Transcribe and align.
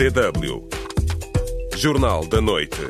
DW. 0.00 0.66
Jornal 1.76 2.26
da 2.26 2.40
Noite. 2.40 2.88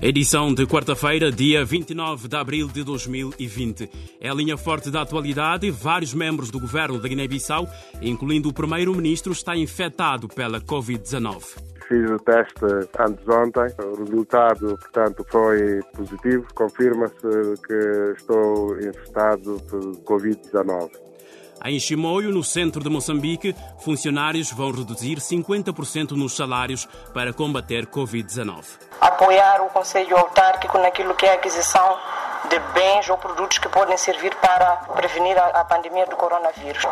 Edição 0.00 0.54
de 0.54 0.66
quarta-feira, 0.66 1.30
dia 1.30 1.62
29 1.66 2.28
de 2.28 2.34
abril 2.34 2.66
de 2.66 2.82
2020. 2.82 3.90
É 4.18 4.30
a 4.30 4.32
linha 4.32 4.56
forte 4.56 4.90
da 4.90 5.02
atualidade. 5.02 5.70
Vários 5.70 6.14
membros 6.14 6.50
do 6.50 6.58
governo 6.58 6.98
da 6.98 7.06
Guiné-Bissau, 7.06 7.68
incluindo 8.00 8.48
o 8.48 8.54
primeiro-ministro, 8.54 9.32
está 9.32 9.54
infectado 9.54 10.28
pela 10.28 10.62
Covid-19. 10.62 11.58
Fiz 11.86 12.10
o 12.10 12.16
teste 12.16 12.64
antes 12.98 13.28
ontem, 13.28 13.66
o 13.84 13.96
resultado, 14.02 14.78
portanto, 14.78 15.26
foi 15.28 15.80
positivo. 15.94 16.46
Confirma-se 16.54 17.20
que 17.66 18.14
estou 18.16 18.80
infectado 18.80 19.60
por 19.68 19.80
Covid-19. 20.20 21.09
Em 21.62 21.78
Chimoio, 21.78 22.30
no 22.30 22.42
centro 22.42 22.82
de 22.82 22.88
Moçambique, 22.88 23.54
funcionários 23.78 24.50
vão 24.50 24.72
reduzir 24.72 25.18
50% 25.18 26.12
nos 26.12 26.34
salários 26.34 26.86
para 27.12 27.34
combater 27.34 27.86
Covid-19. 27.86 28.64
Apoiar 29.00 29.60
o 29.60 29.68
Conselho 29.68 30.16
Autárquico 30.16 30.78
naquilo 30.78 31.14
que 31.14 31.26
é 31.26 31.32
a 31.32 31.34
aquisição 31.34 31.98
de 32.48 32.58
bens 32.72 33.10
ou 33.10 33.18
produtos 33.18 33.58
que 33.58 33.68
podem 33.68 33.96
servir 33.98 34.34
para 34.36 34.76
prevenir 34.96 35.36
a 35.38 35.62
pandemia 35.64 36.06
do 36.06 36.16
coronavírus. 36.16 36.84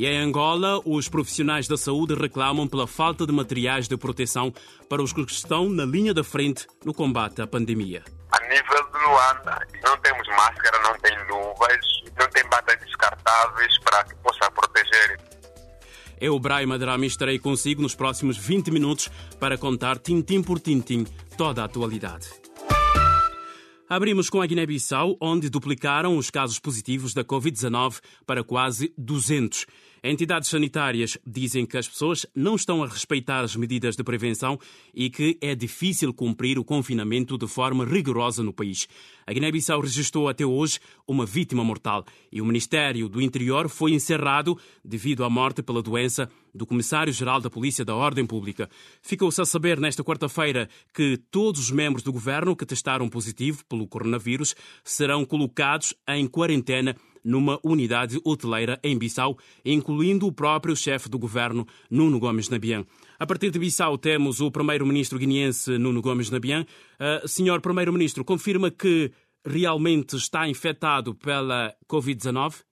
E 0.00 0.06
em 0.06 0.16
Angola, 0.16 0.80
os 0.86 1.10
profissionais 1.10 1.68
da 1.68 1.76
saúde 1.76 2.14
reclamam 2.14 2.66
pela 2.66 2.86
falta 2.86 3.26
de 3.26 3.32
materiais 3.34 3.86
de 3.86 3.98
proteção 3.98 4.50
para 4.88 5.02
os 5.02 5.12
que 5.12 5.20
estão 5.20 5.68
na 5.68 5.84
linha 5.84 6.14
da 6.14 6.24
frente 6.24 6.66
no 6.82 6.94
combate 6.94 7.42
à 7.42 7.46
pandemia. 7.46 8.02
A 8.32 8.40
nível 8.48 8.82
de 8.90 8.98
Luanda, 9.06 9.58
não 9.84 9.94
temos 9.98 10.26
máscara, 10.28 10.82
não 10.84 10.98
tem 11.00 11.14
luvas, 11.28 11.86
não 12.18 12.26
tem 12.30 12.42
batas 12.48 12.80
descartáveis 12.80 13.78
para 13.80 14.02
que 14.04 14.14
possa 14.22 14.50
proteger. 14.50 15.20
Eu, 16.18 16.38
Brian 16.40 16.68
Madrami, 16.68 17.06
estarei 17.06 17.38
consigo 17.38 17.82
nos 17.82 17.94
próximos 17.94 18.38
20 18.38 18.70
minutos 18.70 19.10
para 19.38 19.58
contar 19.58 19.98
tintim 19.98 20.42
por 20.42 20.60
tintim 20.60 21.04
toda 21.36 21.60
a 21.60 21.66
atualidade. 21.66 22.40
Abrimos 23.90 24.30
com 24.30 24.40
a 24.40 24.46
Guiné-Bissau, 24.46 25.16
onde 25.20 25.50
duplicaram 25.50 26.16
os 26.16 26.30
casos 26.30 26.60
positivos 26.60 27.12
da 27.12 27.24
Covid-19 27.24 28.00
para 28.24 28.44
quase 28.44 28.94
200. 28.96 29.66
Entidades 30.02 30.48
sanitárias 30.48 31.18
dizem 31.26 31.66
que 31.66 31.76
as 31.76 31.86
pessoas 31.86 32.24
não 32.34 32.54
estão 32.54 32.82
a 32.82 32.86
respeitar 32.86 33.40
as 33.40 33.54
medidas 33.54 33.96
de 33.96 34.02
prevenção 34.02 34.58
e 34.94 35.10
que 35.10 35.36
é 35.42 35.54
difícil 35.54 36.14
cumprir 36.14 36.58
o 36.58 36.64
confinamento 36.64 37.36
de 37.36 37.46
forma 37.46 37.84
rigorosa 37.84 38.42
no 38.42 38.52
país. 38.52 38.88
A 39.26 39.32
Guiné-Bissau 39.32 39.80
registrou 39.80 40.28
até 40.28 40.44
hoje 40.44 40.80
uma 41.06 41.26
vítima 41.26 41.62
mortal 41.62 42.04
e 42.32 42.40
o 42.40 42.46
Ministério 42.46 43.08
do 43.08 43.20
Interior 43.20 43.68
foi 43.68 43.92
encerrado 43.92 44.58
devido 44.82 45.22
à 45.22 45.28
morte 45.28 45.62
pela 45.62 45.82
doença 45.82 46.30
do 46.54 46.66
Comissário-Geral 46.66 47.40
da 47.40 47.50
Polícia 47.50 47.84
da 47.84 47.94
Ordem 47.94 48.26
Pública. 48.26 48.68
Ficou-se 49.02 49.40
a 49.40 49.44
saber 49.44 49.78
nesta 49.78 50.02
quarta-feira 50.02 50.68
que 50.94 51.18
todos 51.30 51.60
os 51.60 51.70
membros 51.70 52.02
do 52.02 52.12
governo 52.12 52.56
que 52.56 52.66
testaram 52.66 53.08
positivo 53.08 53.64
pelo 53.66 53.86
coronavírus 53.86 54.54
serão 54.82 55.24
colocados 55.24 55.94
em 56.08 56.26
quarentena 56.26 56.96
numa 57.24 57.58
unidade 57.64 58.20
hoteleira 58.24 58.78
em 58.82 58.98
Bissau, 58.98 59.36
incluindo 59.64 60.26
o 60.26 60.32
próprio 60.32 60.76
chefe 60.76 61.08
do 61.08 61.18
governo, 61.18 61.66
Nuno 61.90 62.18
Gomes 62.18 62.48
Nabian. 62.48 62.84
A 63.18 63.26
partir 63.26 63.50
de 63.50 63.58
Bissau 63.58 63.98
temos 63.98 64.40
o 64.40 64.50
primeiro-ministro 64.50 65.18
guineense 65.18 65.78
Nuno 65.78 66.00
Gomes 66.00 66.30
Nabian. 66.30 66.62
Uh, 66.62 67.26
senhor 67.28 67.60
primeiro-ministro, 67.60 68.24
confirma 68.24 68.70
que 68.70 69.12
realmente 69.44 70.16
está 70.16 70.48
infectado 70.48 71.14
pela 71.14 71.74
Covid-19? 71.90 72.64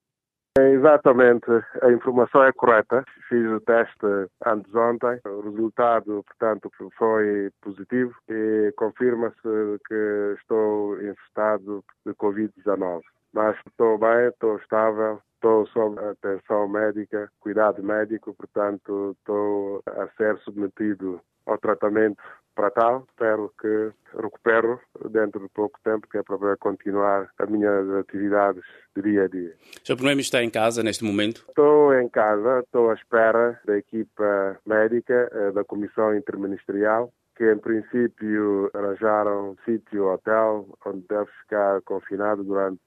Exatamente, 0.59 1.47
a 1.83 1.93
informação 1.93 2.43
é 2.43 2.53
correta. 2.53 3.05
Fiz 3.29 3.47
o 3.47 3.61
teste 3.61 4.07
antes 4.45 4.75
ontem, 4.75 5.21
o 5.25 5.41
resultado, 5.41 6.25
portanto, 6.25 6.71
foi 6.97 7.51
positivo 7.61 8.13
e 8.29 8.73
confirma-se 8.77 9.79
que 9.87 10.35
estou 10.41 11.01
infectado 11.01 11.85
de 12.05 12.13
Covid-19 12.15 13.03
mas 13.39 13.57
estou 13.69 13.97
bem, 13.97 14.27
estou 14.27 14.57
estável, 14.57 15.23
estou 15.35 15.65
sob 15.69 15.97
atenção 16.01 16.67
médica, 16.67 17.31
cuidado 17.39 17.81
médico, 17.85 18.35
portanto 18.35 19.15
estou 19.17 19.81
a 19.87 20.09
ser 20.17 20.37
submetido 20.39 21.21
ao 21.47 21.57
tratamento 21.57 22.21
para 22.57 22.69
tal. 22.73 23.07
Espero 23.09 23.55
que 23.61 23.93
recupero 24.21 24.81
dentro 25.11 25.39
de 25.39 25.49
pouco 25.51 25.79
tempo, 25.85 26.09
que 26.09 26.19
é 26.19 26.23
para 26.25 26.57
continuar 26.57 27.31
as 27.39 27.49
minhas 27.49 27.89
atividades 27.91 28.65
de 28.65 28.88
dia 29.03 29.25
a 29.25 29.29
dia. 29.29 29.55
O 29.83 29.87
Sr. 29.87 29.97
Primeiro-Ministro 29.97 30.39
está 30.39 30.43
em 30.43 30.51
casa 30.51 30.83
neste 30.83 31.05
momento? 31.05 31.45
Estou 31.49 31.95
em 31.95 32.09
casa, 32.09 32.61
estou 32.61 32.91
à 32.91 32.95
espera 32.95 33.61
da 33.65 33.77
equipa 33.77 34.59
médica 34.67 35.31
eh, 35.33 35.53
da 35.53 35.65
Comissão 35.65 36.17
Interministerial 36.17 37.13
que 37.39 37.53
em 37.53 37.57
princípio 37.57 38.69
arranjaram 38.75 39.57
sítio, 39.65 40.13
hotel, 40.13 40.67
onde 40.85 41.05
deve 41.09 41.31
ficar 41.43 41.81
confinado 41.83 42.43
durante 42.43 42.81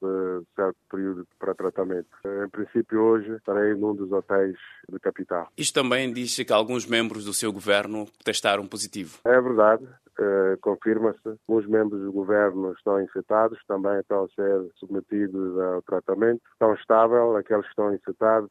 certo 0.53 0.75
período 0.91 1.25
para 1.39 1.55
tratamento. 1.55 2.09
Em 2.25 2.49
princípio 2.49 3.01
hoje 3.01 3.33
estarei 3.37 3.73
num 3.75 3.95
dos 3.95 4.11
hotéis 4.11 4.57
de 4.89 4.99
capital. 4.99 5.47
Isto 5.57 5.81
também 5.81 6.11
diz 6.11 6.35
que 6.35 6.51
alguns 6.51 6.85
membros 6.85 7.23
do 7.23 7.33
seu 7.33 7.53
governo 7.53 8.05
testaram 8.25 8.67
positivo. 8.67 9.19
É 9.23 9.39
verdade. 9.39 9.87
Uh, 10.19 10.57
confirma-se. 10.61 11.19
Alguns 11.47 11.67
membros 11.67 12.01
do 12.01 12.11
governo 12.11 12.73
estão 12.73 13.01
infectados, 13.01 13.59
também 13.67 13.99
estão 13.99 14.25
a 14.25 14.29
ser 14.29 14.69
submetidos 14.75 15.59
ao 15.59 15.81
tratamento. 15.83 16.41
Estão 16.53 16.73
estável, 16.73 17.35
aqueles 17.37 17.63
que 17.63 17.69
estão 17.69 17.93
infectados 17.93 18.49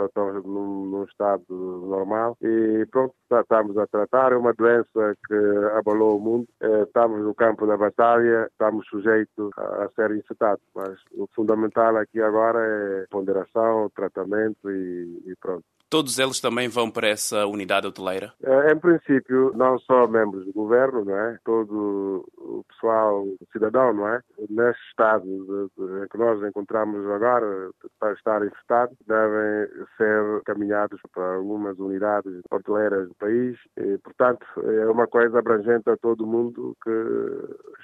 estão 0.00 0.32
num, 0.42 0.86
num 0.86 1.04
estado 1.04 1.44
normal 1.48 2.36
e 2.42 2.86
pronto, 2.90 3.14
estamos 3.30 3.76
a 3.76 3.86
tratar. 3.86 4.32
É 4.32 4.36
uma 4.36 4.54
doença 4.54 5.16
que 5.26 5.34
abalou 5.76 6.16
o 6.16 6.20
mundo. 6.20 6.48
Uh, 6.62 6.84
estamos 6.84 7.20
no 7.22 7.34
campo 7.34 7.66
da 7.66 7.76
batalha, 7.76 8.46
estamos 8.50 8.86
sujeitos 8.88 9.50
a, 9.56 9.84
a 9.84 9.88
ser 9.90 10.10
infectados, 10.16 10.64
mas 10.74 10.98
o 11.12 11.28
fundamental 11.34 11.96
aqui 11.96 12.20
agora 12.20 12.58
é 12.60 13.06
ponderação, 13.10 13.90
tratamento 13.94 14.70
e, 14.70 15.22
e 15.26 15.34
pronto. 15.40 15.64
Todos 15.94 16.18
eles 16.18 16.40
também 16.40 16.68
vão 16.68 16.90
para 16.90 17.06
essa 17.06 17.46
unidade 17.46 17.86
hoteleira? 17.86 18.32
Eh, 18.42 18.72
em 18.72 18.76
princípio, 18.76 19.52
não 19.54 19.78
só 19.78 20.08
membros 20.08 20.44
do 20.44 20.52
governo, 20.52 21.04
não 21.04 21.16
é? 21.16 21.38
Todo 21.44 22.28
o 22.36 22.64
pessoal 22.64 23.24
cidadão, 23.52 23.94
não 23.94 24.08
é? 24.08 24.20
Neste 24.50 24.82
estado 24.88 25.24
de, 25.24 25.86
de, 25.86 26.04
em 26.04 26.08
que 26.08 26.18
nós 26.18 26.42
encontramos 26.42 27.08
agora, 27.08 27.70
para 28.00 28.12
estar 28.12 28.44
infectado, 28.44 28.96
devem 29.06 29.68
ser 29.96 30.42
caminhados 30.44 31.00
para 31.12 31.36
algumas 31.36 31.78
unidades 31.78 32.40
hoteleiras 32.50 33.06
do 33.06 33.14
país 33.14 33.56
e, 33.76 33.96
portanto, 33.98 34.44
é 34.64 34.86
uma 34.86 35.06
coisa 35.06 35.38
abrangente 35.38 35.88
a 35.88 35.96
todo 35.96 36.26
mundo 36.26 36.76
que 36.82 36.90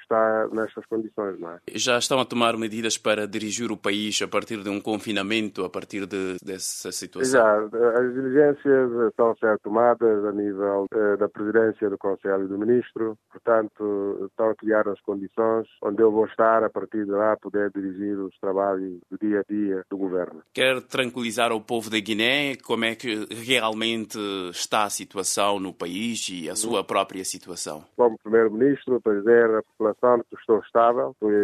está 0.03 0.49
nestas 0.49 0.85
condições, 0.87 1.39
não 1.39 1.53
é? 1.53 1.59
Já 1.75 1.97
estão 1.97 2.19
a 2.19 2.25
tomar 2.25 2.57
medidas 2.57 2.99
para 2.99 3.25
dirigir 3.25 3.71
o 3.71 3.77
país 3.77 4.21
a 4.21 4.27
partir 4.27 4.65
de 4.65 4.69
um 4.69 4.81
confinamento, 4.81 5.65
a 5.65 5.71
partir 5.71 6.07
de, 6.07 6.39
dessa 6.43 6.91
situação? 6.91 7.41
Já, 7.41 8.00
as 8.01 8.15
diligências 8.15 8.91
estão 9.09 9.31
a 9.31 9.37
ser 9.37 9.59
tomadas 9.61 10.25
a 10.25 10.33
nível 10.33 10.87
eh, 10.93 11.17
da 11.17 11.29
presidência 11.29 11.91
do 11.91 11.99
Conselho 11.99 12.49
do 12.49 12.59
Ministro, 12.59 13.17
portanto, 13.31 14.27
estão 14.31 14.51
a 14.51 14.55
criar 14.55 14.89
as 14.89 15.01
condições 15.03 15.67
onde 15.83 16.03
eu 16.03 16.11
vou 16.11 16.27
estar 16.27 16.65
a 16.65 16.71
partir 16.71 17.05
de 17.05 17.11
lá 17.11 17.37
poder 17.37 17.71
dirigir 17.71 18.19
os 18.19 18.37
trabalhos 18.39 18.99
do 19.11 19.19
dia 19.19 19.41
a 19.41 19.53
dia 19.53 19.85
do 19.91 19.97
governo. 19.97 20.43
Quer 20.53 20.81
tranquilizar 20.83 21.53
o 21.53 21.61
povo 21.61 21.91
da 21.91 21.99
Guiné 21.99 22.57
como 22.57 22.85
é 22.85 22.95
que 22.95 23.27
realmente 23.31 24.19
está 24.51 24.85
a 24.85 24.91
situação 24.91 25.59
no 25.61 25.73
país 25.73 26.29
e 26.31 26.49
a 26.49 26.57
sua 26.57 26.83
própria 26.85 27.25
situação? 27.25 27.85
Como 27.97 28.19
primeiro-ministro, 28.23 29.01
para 29.01 29.19
dizer 29.19 29.51
à 29.57 29.63
população 29.63 30.21
que 30.29 30.37
estou 30.37 30.59
estável, 30.61 31.15
fui 31.19 31.35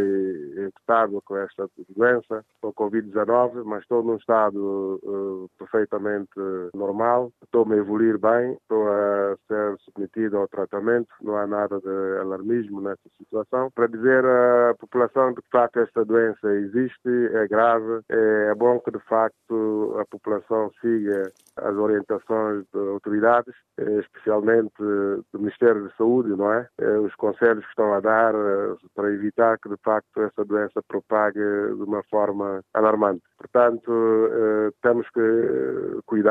infectado 0.67 1.21
com 1.25 1.37
esta 1.37 1.69
doença, 1.97 2.45
com 2.61 2.73
Covid-19, 2.73 3.65
mas 3.65 3.83
estou 3.83 4.03
num 4.03 4.17
estado 4.17 5.01
uh, 5.03 5.51
perfeitamente 5.59 6.31
normal, 6.75 7.33
estou-me 7.43 7.75
a 7.75 7.79
evoluir 7.79 8.19
bem, 8.19 8.53
estou 8.55 8.89
a 8.89 9.37
ser 9.49 9.77
submetido 9.81 10.39
ao 10.39 10.49
tratamento, 10.49 11.09
não 11.23 11.37
há 11.37 11.47
nada 11.47 11.81
de 11.81 12.21
alarmismo 12.21 12.81
nessa 12.81 13.09
situação. 13.19 13.71
Para 13.75 13.89
dizer 13.89 14.25
à 14.25 14.75
população 14.79 15.33
de 15.33 15.43
facto 15.51 15.81
esta 15.81 16.05
doença 16.05 16.49
existe, 16.53 17.31
é 17.33 17.47
grave, 17.49 18.01
é 18.09 18.55
bom 18.55 18.79
que 18.81 18.91
de 18.91 19.01
facto 19.01 19.97
a 20.01 20.05
população 20.07 20.71
siga 20.81 21.31
as 21.57 21.75
orientações 21.75 22.65
das 22.73 22.89
autoridades, 22.89 23.55
especialmente 23.79 24.75
do 24.79 25.39
Ministério 25.39 25.85
da 25.85 25.91
Saúde, 25.97 26.31
não 26.31 26.53
é? 26.53 26.69
Os 27.03 27.15
conselhos 27.15 27.65
que 27.65 27.71
estão 27.71 27.95
a 27.95 28.01
dar 28.01 28.35
eh, 28.35 28.77
para 28.95 29.13
evitar 29.13 29.59
que 29.59 29.69
de 29.69 29.77
facto 29.83 30.23
essa 30.23 30.45
doença 30.45 30.83
propague 30.87 31.39
de 31.39 31.83
uma 31.83 32.03
forma 32.05 32.61
alarmante. 32.75 33.23
Portanto, 33.39 33.93
eh, 33.93 34.71
temos 34.83 35.09
que 35.11 36.01
cuidar, 36.07 36.26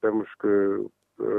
temos 0.00 0.28
que 0.40 0.88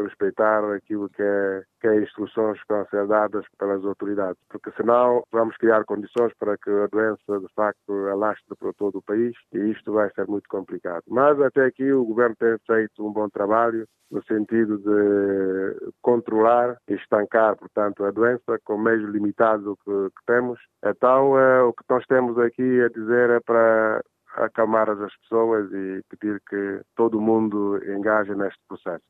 respeitar 0.03 0.63
aquilo 0.73 1.09
que 1.09 1.23
é, 1.23 1.63
que 1.79 1.87
é 1.87 2.01
instruções 2.01 2.57
que 2.57 2.63
estão 2.63 2.81
a 2.81 2.85
ser 2.87 3.07
dadas 3.07 3.45
pelas 3.57 3.83
autoridades, 3.85 4.41
porque 4.49 4.71
senão 4.71 5.23
vamos 5.31 5.55
criar 5.57 5.85
condições 5.85 6.33
para 6.37 6.57
que 6.57 6.69
a 6.69 6.87
doença 6.87 7.39
de 7.39 7.47
facto 7.55 7.93
alastre 8.07 8.55
para 8.57 8.73
todo 8.73 8.97
o 8.97 9.01
país 9.01 9.35
e 9.53 9.71
isto 9.71 9.93
vai 9.93 10.09
ser 10.11 10.27
muito 10.27 10.47
complicado. 10.49 11.03
Mas 11.07 11.39
até 11.41 11.65
aqui 11.65 11.91
o 11.91 12.05
governo 12.05 12.35
tem 12.37 12.57
feito 12.67 13.05
um 13.05 13.11
bom 13.11 13.29
trabalho 13.29 13.85
no 14.11 14.23
sentido 14.23 14.79
de 14.79 15.91
controlar 16.01 16.77
e 16.89 16.95
estancar, 16.95 17.55
portanto, 17.55 18.03
a 18.03 18.11
doença 18.11 18.59
com 18.63 18.77
meios 18.77 19.07
limitados 19.11 19.77
que, 19.85 19.91
que 19.91 20.25
temos. 20.25 20.59
Então, 20.83 21.37
eh, 21.37 21.61
o 21.61 21.73
que 21.73 21.83
nós 21.87 22.03
temos 22.07 22.37
aqui 22.39 22.81
a 22.81 22.89
dizer 22.89 23.29
é 23.29 23.39
para 23.39 24.03
acalmar 24.39 24.89
as 24.89 25.15
pessoas 25.17 25.71
e 25.71 26.01
pedir 26.09 26.41
que 26.49 26.81
todo 26.95 27.19
mundo 27.19 27.79
engaje 27.85 28.33
neste 28.35 28.59
processo. 28.67 29.03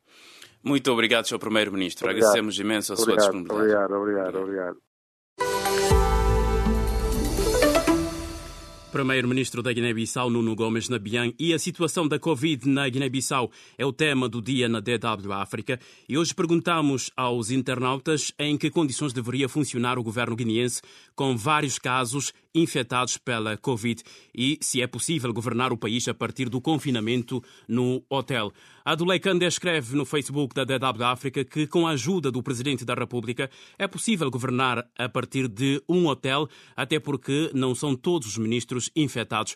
Muito 0.63 0.91
obrigado, 0.91 1.25
Sr. 1.25 1.39
Primeiro-Ministro. 1.39 2.09
Agradecemos 2.09 2.59
imenso 2.59 2.93
a 2.93 2.95
sua 2.95 3.13
obrigado, 3.13 3.31
disponibilidade. 3.31 3.93
Obrigado, 3.93 4.35
obrigado, 4.35 4.43
obrigado. 4.43 4.77
Primeiro-Ministro 8.91 9.61
da 9.61 9.71
Guiné-Bissau, 9.71 10.31
Nuno 10.31 10.55
Gomes 10.55 10.89
Nabian, 10.89 11.31
e 11.37 11.53
a 11.53 11.59
situação 11.59 12.07
da 12.07 12.17
Covid 12.17 12.67
na 12.67 12.89
Guiné-Bissau 12.89 13.51
é 13.77 13.85
o 13.85 13.93
tema 13.93 14.27
do 14.27 14.41
dia 14.41 14.67
na 14.67 14.79
DW 14.79 15.31
África. 15.31 15.79
E 16.07 16.17
hoje 16.17 16.33
perguntamos 16.33 17.11
aos 17.15 17.51
internautas 17.51 18.33
em 18.39 18.57
que 18.57 18.71
condições 18.71 19.13
deveria 19.13 19.47
funcionar 19.47 19.99
o 19.99 20.03
governo 20.03 20.35
guineense 20.35 20.81
com 21.15 21.37
vários 21.37 21.77
casos 21.77 22.33
infectados 22.53 23.17
pela 23.17 23.57
Covid 23.57 24.03
e 24.35 24.57
se 24.61 24.81
é 24.81 24.87
possível 24.87 25.33
governar 25.33 25.71
o 25.71 25.77
país 25.77 26.07
a 26.07 26.13
partir 26.13 26.49
do 26.49 26.61
confinamento 26.61 27.43
no 27.67 28.03
hotel. 28.09 28.51
Adulei 28.83 29.19
Candé 29.19 29.45
escreve 29.45 29.95
no 29.95 30.05
Facebook 30.05 30.55
da 30.55 30.63
DW 30.63 31.03
África 31.03 31.43
que, 31.43 31.67
com 31.67 31.85
a 31.85 31.91
ajuda 31.91 32.31
do 32.31 32.41
Presidente 32.41 32.83
da 32.83 32.93
República, 32.93 33.49
é 33.77 33.87
possível 33.87 34.29
governar 34.31 34.87
a 34.97 35.07
partir 35.07 35.47
de 35.47 35.81
um 35.87 36.07
hotel, 36.07 36.49
até 36.75 36.99
porque 36.99 37.51
não 37.53 37.75
são 37.75 37.95
todos 37.95 38.27
os 38.27 38.37
ministros 38.37 38.89
infectados. 38.95 39.55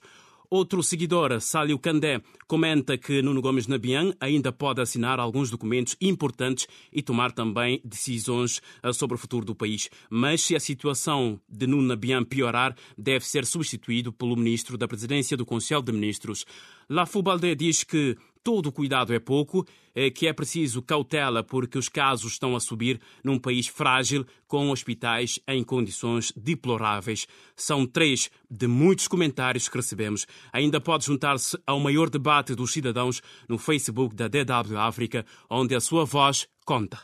Outro 0.55 0.83
seguidor, 0.83 1.41
Sálio 1.41 1.79
Candé, 1.79 2.21
comenta 2.45 2.95
que 2.95 3.23
Nuno 3.23 3.41
Gomes 3.41 3.65
Nabian 3.65 4.13
ainda 4.19 4.51
pode 4.51 4.81
assinar 4.81 5.19
alguns 5.19 5.49
documentos 5.49 5.97
importantes 5.99 6.67
e 6.91 7.01
tomar 7.01 7.31
também 7.31 7.81
decisões 7.83 8.61
sobre 8.93 9.15
o 9.15 9.17
futuro 9.17 9.47
do 9.47 9.55
país. 9.55 9.89
Mas 10.11 10.43
se 10.43 10.55
a 10.55 10.59
situação 10.59 11.41
de 11.49 11.65
Nuno 11.65 11.87
Nabian 11.87 12.23
piorar, 12.23 12.75
deve 12.95 13.25
ser 13.25 13.47
substituído 13.47 14.13
pelo 14.13 14.35
ministro 14.35 14.77
da 14.77 14.87
Presidência 14.87 15.35
do 15.35 15.43
Conselho 15.43 15.81
de 15.81 15.91
Ministros. 15.91 16.45
Lafubalde 16.87 17.55
diz 17.55 17.83
que 17.83 18.15
todo 18.43 18.71
cuidado 18.71 19.13
é 19.13 19.19
pouco, 19.19 19.65
que 20.15 20.27
é 20.27 20.33
preciso 20.33 20.81
cautela 20.81 21.43
porque 21.43 21.77
os 21.77 21.87
casos 21.87 22.33
estão 22.33 22.55
a 22.55 22.59
subir 22.59 22.99
num 23.23 23.39
país 23.39 23.67
frágil 23.67 24.25
com 24.47 24.69
hospitais 24.71 25.39
em 25.47 25.63
condições 25.63 26.33
deploráveis. 26.35 27.27
São 27.55 27.85
três 27.85 28.29
de 28.49 28.67
muitos 28.67 29.07
comentários 29.07 29.69
que 29.69 29.77
recebemos. 29.77 30.25
Ainda 30.51 30.81
pode 30.81 31.05
juntar-se 31.05 31.57
ao 31.65 31.79
maior 31.79 32.09
debate 32.09 32.55
dos 32.55 32.73
cidadãos 32.73 33.21
no 33.47 33.57
Facebook 33.57 34.15
da 34.15 34.27
DW 34.27 34.77
África, 34.77 35.25
onde 35.49 35.75
a 35.75 35.79
sua 35.79 36.05
voz 36.05 36.47
conta. 36.65 36.99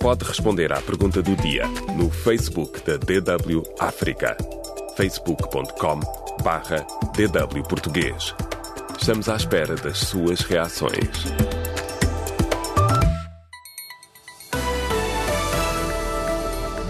Pode 0.00 0.24
responder 0.24 0.72
à 0.72 0.80
pergunta 0.80 1.20
do 1.20 1.34
dia 1.36 1.66
no 1.96 2.08
Facebook 2.08 2.80
da 2.86 2.96
DW 2.96 3.62
África. 3.80 4.36
facebook.com 4.96 6.00
barra 6.42 6.86
DW 7.14 7.62
Português. 7.68 8.32
Estamos 9.00 9.28
à 9.28 9.36
espera 9.36 9.74
das 9.76 9.98
suas 9.98 10.40
reações. 10.40 11.08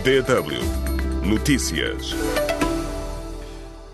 DW 0.03 1.29
Notícias. 1.29 2.15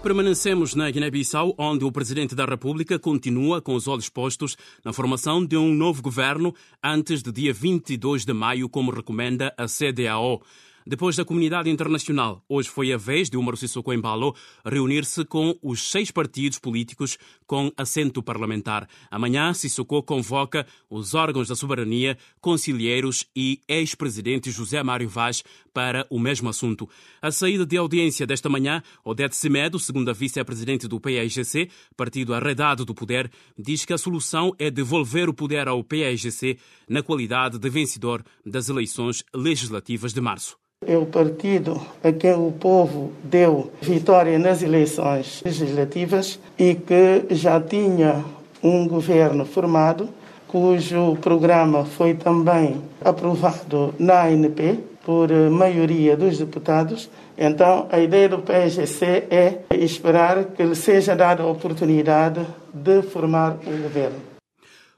Permanecemos 0.02 0.74
na 0.74 0.90
Guiné-Bissau, 0.90 1.54
onde 1.58 1.84
o 1.84 1.92
Presidente 1.92 2.34
da 2.34 2.44
República 2.44 2.98
continua 2.98 3.60
com 3.60 3.74
os 3.74 3.88
olhos 3.88 4.08
postos 4.08 4.56
na 4.84 4.92
formação 4.92 5.44
de 5.44 5.56
um 5.56 5.74
novo 5.74 6.00
governo 6.00 6.54
antes 6.82 7.22
do 7.22 7.32
dia 7.32 7.52
22 7.52 8.24
de 8.24 8.32
maio, 8.32 8.68
como 8.68 8.92
recomenda 8.92 9.52
a 9.58 9.66
CDAO. 9.66 10.40
Depois 10.86 11.16
da 11.16 11.24
comunidade 11.24 11.70
internacional, 11.70 12.44
hoje 12.46 12.68
foi 12.68 12.92
a 12.92 12.98
vez 12.98 13.30
de 13.30 13.38
Umaru 13.38 13.56
Sissoko 13.56 13.90
Embalo 13.90 14.34
reunir-se 14.66 15.24
com 15.24 15.58
os 15.62 15.90
seis 15.90 16.10
partidos 16.10 16.58
políticos 16.58 17.16
com 17.46 17.72
assento 17.74 18.22
parlamentar. 18.22 18.86
Amanhã, 19.10 19.54
Sissoko 19.54 20.02
convoca 20.02 20.66
os 20.90 21.14
órgãos 21.14 21.48
da 21.48 21.56
soberania, 21.56 22.18
conselheiros 22.38 23.26
e 23.34 23.62
ex-presidente 23.66 24.50
José 24.50 24.82
Mário 24.82 25.08
Vaz 25.08 25.42
para 25.74 26.06
o 26.08 26.18
mesmo 26.18 26.48
assunto. 26.48 26.88
A 27.20 27.32
saída 27.32 27.66
de 27.66 27.76
audiência 27.76 28.26
desta 28.26 28.48
manhã, 28.48 28.80
Odete 29.04 29.36
Semedo, 29.36 29.78
segunda 29.78 30.14
vice-presidente 30.14 30.86
do 30.86 31.00
PAIGC, 31.00 31.68
partido 31.96 32.32
arredado 32.32 32.84
do 32.84 32.94
poder, 32.94 33.30
diz 33.58 33.84
que 33.84 33.92
a 33.92 33.98
solução 33.98 34.54
é 34.58 34.70
devolver 34.70 35.28
o 35.28 35.34
poder 35.34 35.66
ao 35.66 35.82
PAIGC 35.82 36.58
na 36.88 37.02
qualidade 37.02 37.58
de 37.58 37.68
vencedor 37.68 38.24
das 38.46 38.68
eleições 38.68 39.24
legislativas 39.34 40.14
de 40.14 40.20
março. 40.20 40.56
É 40.86 40.96
o 40.96 41.06
partido 41.06 41.80
a 42.02 42.12
quem 42.12 42.34
o 42.34 42.52
povo 42.52 43.12
deu 43.24 43.72
vitória 43.80 44.38
nas 44.38 44.62
eleições 44.62 45.42
legislativas 45.44 46.38
e 46.58 46.74
que 46.74 47.34
já 47.34 47.60
tinha 47.60 48.24
um 48.62 48.86
governo 48.86 49.44
formado, 49.46 50.10
cujo 50.46 51.16
programa 51.16 51.84
foi 51.84 52.14
também 52.14 52.82
aprovado 53.02 53.94
na 53.98 54.24
ANP 54.24 54.93
por 55.04 55.30
maioria 55.50 56.16
dos 56.16 56.38
deputados. 56.38 57.10
Então, 57.36 57.88
a 57.90 58.00
ideia 58.00 58.28
do 58.28 58.38
PSGC 58.38 59.04
é 59.30 59.64
esperar 59.72 60.44
que 60.46 60.62
lhe 60.62 60.74
seja 60.74 61.14
dada 61.14 61.42
a 61.42 61.46
oportunidade 61.46 62.46
de 62.72 63.02
formar 63.02 63.58
o 63.66 63.82
governo. 63.82 64.34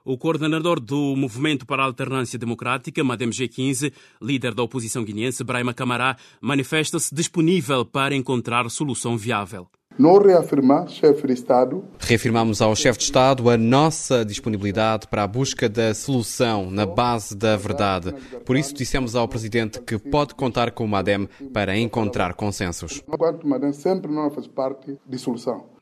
O 0.04 0.16
coordenador 0.16 0.78
do 0.78 1.16
Movimento 1.16 1.66
para 1.66 1.82
a 1.82 1.86
Alternância 1.86 2.38
Democrática, 2.38 3.02
Madem 3.02 3.28
G15, 3.28 3.92
líder 4.22 4.54
da 4.54 4.62
oposição 4.62 5.04
guineense, 5.04 5.42
Braima 5.42 5.74
Camará, 5.74 6.16
manifesta-se 6.40 7.12
disponível 7.12 7.84
para 7.84 8.14
encontrar 8.14 8.70
solução 8.70 9.16
viável. 9.16 9.66
Não 9.98 10.18
reafirmar, 10.18 10.88
chefe 10.88 11.26
de 11.26 11.32
Estado. 11.32 11.82
Reafirmamos 11.98 12.60
ao 12.60 12.76
chefe 12.76 12.98
de 12.98 13.04
Estado 13.04 13.48
a 13.48 13.56
nossa 13.56 14.24
disponibilidade 14.24 15.06
para 15.08 15.22
a 15.22 15.26
busca 15.26 15.70
da 15.70 15.94
solução 15.94 16.70
na 16.70 16.84
base 16.84 17.34
da 17.34 17.56
verdade. 17.56 18.12
Por 18.44 18.56
isso, 18.56 18.74
dissemos 18.74 19.16
ao 19.16 19.26
Presidente 19.26 19.80
que 19.80 19.98
pode 19.98 20.34
contar 20.34 20.70
com 20.70 20.84
o 20.84 20.88
Madem 20.88 21.26
para 21.52 21.76
encontrar 21.78 22.34
consensos. 22.34 23.02
O 23.06 23.48
Madem 23.48 23.72
sempre 23.72 24.12
não 24.12 24.30
faz 24.30 24.46
parte 24.46 24.98
de 25.06 25.18
solução. 25.18 25.75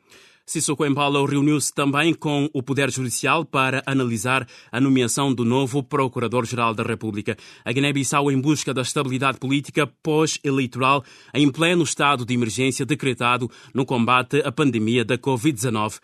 Sissoko 0.45 0.85
Embalo 0.85 1.25
reuniu-se 1.25 1.73
também 1.73 2.13
com 2.13 2.47
o 2.53 2.61
Poder 2.61 2.91
Judicial 2.91 3.43
para 3.43 3.81
analisar 3.83 4.47
a 4.71 4.79
nomeação 4.79 5.33
do 5.33 5.43
novo 5.43 5.81
Procurador-Geral 5.81 6.75
da 6.75 6.83
República. 6.83 7.35
A 7.65 7.71
Guiné-Bissau 7.71 8.31
em 8.31 8.39
busca 8.39 8.71
da 8.71 8.83
estabilidade 8.83 9.39
política 9.39 9.87
pós-eleitoral 10.03 11.03
em 11.33 11.51
pleno 11.51 11.83
estado 11.83 12.23
de 12.23 12.35
emergência 12.35 12.85
decretado 12.85 13.49
no 13.73 13.87
combate 13.87 14.39
à 14.45 14.51
pandemia 14.51 15.03
da 15.03 15.17
Covid-19. 15.17 15.99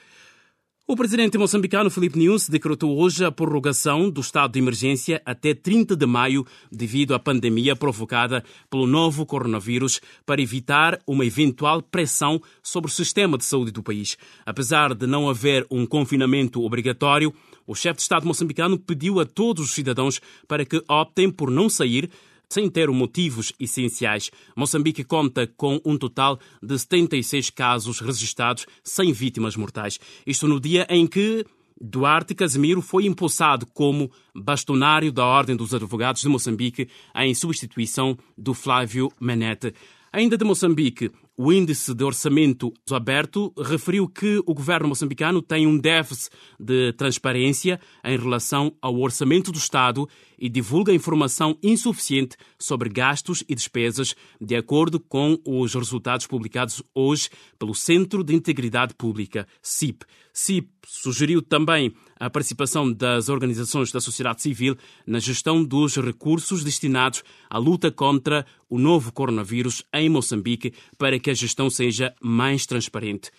O 0.88 0.96
presidente 0.96 1.38
moçambicano 1.38 1.92
Felipe 1.92 2.18
Nunes 2.18 2.50
decretou 2.50 2.98
hoje 2.98 3.24
a 3.24 3.32
prorrogação 3.32 4.10
do 4.10 4.20
estado 4.20 4.54
de 4.54 4.60
emergência 4.60 5.22
até 5.24 5.54
30 5.54 5.96
de 5.96 6.06
maio 6.08 6.46
devido 6.72 7.14
à 7.14 7.20
pandemia 7.20 7.76
provocada 7.76 8.44
pelo 8.70 8.88
novo 8.88 9.24
coronavírus 9.24 10.02
para 10.26 10.42
evitar 10.42 11.00
uma 11.06 11.24
eventual 11.24 11.84
pressão 11.84 12.42
sobre 12.64 12.90
o 12.90 12.94
sistema 12.94 13.38
de 13.38 13.46
saúde 13.46 13.72
do 13.72 13.84
país. 13.84 14.18
Apesar 14.44 14.96
de 14.96 15.06
não 15.06 15.30
haver 15.30 15.66
um 15.70 15.86
confinamento 15.86 16.62
obrigatório, 16.64 17.32
o 17.66 17.76
chefe 17.76 17.98
de 17.98 18.02
Estado 18.02 18.26
moçambicano 18.26 18.78
pediu 18.78 19.20
a 19.20 19.26
todos 19.26 19.66
os 19.66 19.74
cidadãos 19.74 20.20
para 20.48 20.66
que 20.66 20.84
optem 20.90 21.30
por 21.30 21.52
não 21.52 21.70
sair 21.70 22.10
sem 22.52 22.70
ter 22.70 22.90
motivos 22.90 23.54
essenciais. 23.58 24.30
Moçambique 24.58 25.06
conta 25.06 25.48
com 25.48 25.80
um 25.86 25.98
total 25.98 26.38
de 26.62 26.78
76 26.78 27.50
casos 27.50 28.02
registrados 28.02 28.66
sem 28.84 29.14
vítimas 29.14 29.56
mortais. 29.56 29.98
Isto 30.28 30.50
no 30.50 30.60
dia 30.60 30.86
em 30.90 31.08
que 31.08 31.46
Duarte 31.80 32.36
Casimiro 32.36 32.82
foi 32.82 33.06
impulsado 33.06 33.66
como 33.66 34.12
bastonário 34.36 35.14
da 35.14 35.26
Ordem 35.26 35.56
dos 35.56 35.74
Advogados 35.74 36.22
de 36.22 36.28
Moçambique 36.28 36.90
em 37.16 37.34
substituição 37.34 38.18
do 38.38 38.54
Flávio 38.54 39.10
Menete. 39.20 39.74
Ainda 40.12 40.38
de 40.38 40.44
Moçambique, 40.44 41.10
o 41.38 41.54
Índice 41.54 41.94
de 41.94 42.04
Orçamento 42.04 42.74
Aberto 42.92 43.54
referiu 43.58 44.10
que 44.10 44.44
o 44.46 44.54
governo 44.54 44.90
moçambicano 44.90 45.42
tem 45.42 45.66
um 45.66 45.78
déficit 45.78 46.30
de 46.60 46.92
transparência 46.94 47.80
em 48.04 48.18
relação 48.18 48.76
ao 48.82 49.00
orçamento 49.00 49.54
do 49.54 49.58
Estado 49.58 50.08
e 50.42 50.50
divulga 50.50 50.92
informação 50.92 51.56
insuficiente 51.62 52.36
sobre 52.58 52.90
gastos 52.90 53.44
e 53.48 53.54
despesas, 53.54 54.16
de 54.42 54.56
acordo 54.56 55.00
com 55.00 55.40
os 55.46 55.76
resultados 55.76 56.26
publicados 56.26 56.82
hoje 56.96 57.30
pelo 57.60 57.76
Centro 57.76 58.24
de 58.24 58.34
Integridade 58.34 58.96
Pública, 58.96 59.48
CIP. 59.62 60.04
CIP 60.34 60.68
sugeriu 60.88 61.44
também 61.44 61.94
a 62.20 62.28
participação 62.30 62.92
das 62.92 63.30
organizações 63.30 63.92
da 63.92 64.02
sociedade 64.02 64.42
civil 64.42 64.76
na 65.06 65.20
gestão 65.20 65.64
dos 65.64 65.96
recursos 65.98 66.64
destinados 66.64 67.24
à 67.48 67.60
luta 67.60 67.92
contra 67.92 68.44
o 68.68 68.80
novo 68.80 69.14
coronavírus 69.14 69.84
em 69.94 70.10
Moçambique 70.10 70.74
para 70.98 71.20
que 71.20 71.30
a 71.30 71.36
gestão 71.36 71.70
seja 71.70 72.16
mais 72.20 72.66
transparente. 72.66 73.30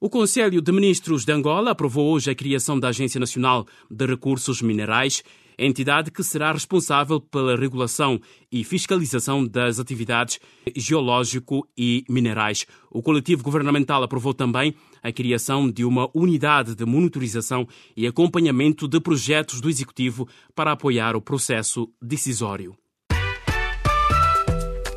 O 0.00 0.08
Conselho 0.08 0.62
de 0.62 0.72
Ministros 0.72 1.24
de 1.24 1.32
Angola 1.32 1.72
aprovou 1.72 2.12
hoje 2.12 2.30
a 2.30 2.34
criação 2.34 2.78
da 2.78 2.88
Agência 2.88 3.18
Nacional 3.18 3.66
de 3.90 4.06
Recursos 4.06 4.62
Minerais, 4.62 5.24
entidade 5.66 6.10
que 6.10 6.22
será 6.22 6.52
responsável 6.52 7.20
pela 7.20 7.56
regulação 7.56 8.20
e 8.50 8.62
fiscalização 8.64 9.46
das 9.46 9.78
atividades 9.78 10.38
geológico 10.76 11.66
e 11.76 12.04
minerais. 12.08 12.66
O 12.90 13.02
coletivo 13.02 13.42
governamental 13.42 14.02
aprovou 14.02 14.32
também 14.32 14.74
a 15.02 15.12
criação 15.12 15.70
de 15.70 15.84
uma 15.84 16.08
unidade 16.14 16.74
de 16.74 16.84
monitorização 16.84 17.66
e 17.96 18.06
acompanhamento 18.06 18.86
de 18.86 19.00
projetos 19.00 19.60
do 19.60 19.68
Executivo 19.68 20.28
para 20.54 20.72
apoiar 20.72 21.16
o 21.16 21.20
processo 21.20 21.90
decisório. 22.00 22.76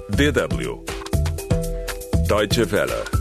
DW 0.09 0.83
Deutsche 2.27 2.63
Welle 2.63 3.20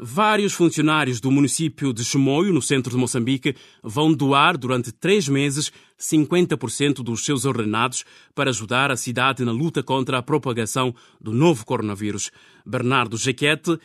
Vários 0.00 0.52
funcionários 0.52 1.20
do 1.20 1.28
município 1.28 1.92
de 1.92 2.04
Chimoio, 2.04 2.52
no 2.52 2.62
centro 2.62 2.92
de 2.92 2.96
Moçambique, 2.96 3.56
vão 3.82 4.12
doar 4.12 4.56
durante 4.56 4.92
três 4.92 5.28
meses 5.28 5.72
50% 5.98 7.02
dos 7.02 7.24
seus 7.24 7.44
ordenados 7.44 8.04
para 8.32 8.50
ajudar 8.50 8.92
a 8.92 8.96
cidade 8.96 9.44
na 9.44 9.50
luta 9.50 9.82
contra 9.82 10.18
a 10.18 10.22
propagação 10.22 10.94
do 11.20 11.32
novo 11.32 11.66
coronavírus. 11.66 12.30
Bernardo 12.64 13.16
Jaquete 13.16 13.76